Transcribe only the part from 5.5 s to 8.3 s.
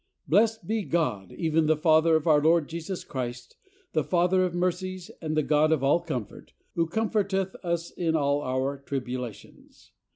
of all comfort, who comforteth us in